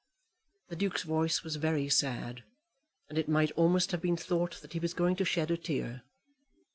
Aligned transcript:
The 0.69 0.75
Duke's 0.75 1.03
voice 1.03 1.43
was 1.43 1.57
very 1.57 1.87
sad, 1.87 2.43
and 3.07 3.19
it 3.19 3.29
might 3.29 3.51
almost 3.51 3.91
have 3.91 4.01
been 4.01 4.17
thought 4.17 4.55
that 4.63 4.73
he 4.73 4.79
was 4.79 4.95
going 4.95 5.15
to 5.17 5.25
shed 5.25 5.51
a 5.51 5.57
tear. 5.57 6.01